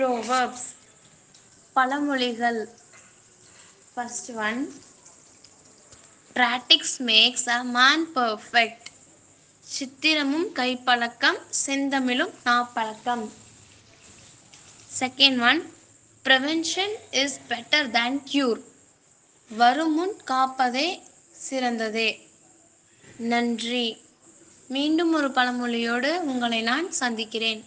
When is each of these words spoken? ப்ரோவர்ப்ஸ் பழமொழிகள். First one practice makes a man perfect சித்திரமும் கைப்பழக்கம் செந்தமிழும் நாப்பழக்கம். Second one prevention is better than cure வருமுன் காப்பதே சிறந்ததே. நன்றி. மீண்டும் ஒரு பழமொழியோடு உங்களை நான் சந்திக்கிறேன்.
ப்ரோவர்ப்ஸ் 0.00 0.68
பழமொழிகள். 1.76 2.60
First 3.94 4.30
one 4.44 4.60
practice 6.34 6.94
makes 6.98 7.48
a 7.48 7.64
man 7.64 8.04
perfect 8.14 8.86
சித்திரமும் 9.72 10.46
கைப்பழக்கம் 10.60 11.40
செந்தமிழும் 11.66 12.32
நாப்பழக்கம். 12.44 13.24
Second 15.00 15.40
one 15.48 15.60
prevention 16.24 16.94
is 17.10 17.36
better 17.48 17.90
than 17.90 18.18
cure 18.32 18.60
வருமுன் 19.50 20.16
காப்பதே 20.30 20.88
சிறந்ததே. 21.50 22.10
நன்றி. 23.34 23.86
மீண்டும் 24.68 25.12
ஒரு 25.12 25.28
பழமொழியோடு 25.28 26.12
உங்களை 26.32 26.60
நான் 26.60 26.92
சந்திக்கிறேன். 26.92 27.58